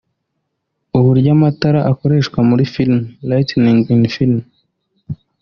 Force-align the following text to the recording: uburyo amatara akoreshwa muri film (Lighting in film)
uburyo 0.97 1.29
amatara 1.35 1.79
akoreshwa 1.91 2.39
muri 2.49 2.63
film 2.73 2.97
(Lighting 3.27 3.75
in 3.93 4.01
film) 4.15 4.39